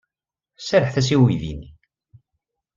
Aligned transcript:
Serrḥet-as 0.67 1.09
i 1.13 1.15
uydi-nni. 1.21 1.71